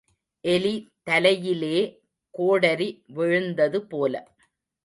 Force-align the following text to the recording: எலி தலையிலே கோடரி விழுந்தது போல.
எலி 0.43 0.71
தலையிலே 1.03 1.77
கோடரி 2.33 2.89
விழுந்தது 3.07 3.81
போல. 3.87 4.13